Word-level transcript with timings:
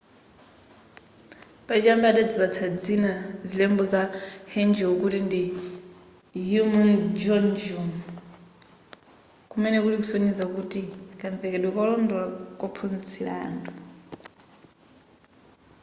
pachiyambi 1.67 2.05
adazipatsa 2.07 2.65
dzina 2.81 3.11
zilembo 3.49 3.83
za 3.93 4.01
hangeul 4.53 4.95
kuti 5.01 5.19
ndi 5.27 5.43
hunmin 6.49 6.91
jeongeum 7.19 7.89
kumene 9.51 9.77
kuli 9.83 9.95
kusonyeza 10.01 10.45
kuti 10.55 10.81
kamvekedwe 11.19 11.69
kolondola 11.75 12.25
kophunzitsira 12.59 13.31
anthu 13.47 13.71